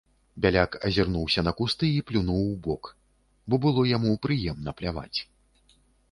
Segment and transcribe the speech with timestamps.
[0.43, 2.89] Бяляк азірнуўся на кусты і плюнуў убок,
[3.49, 5.19] бо было яму прыемна пляваць.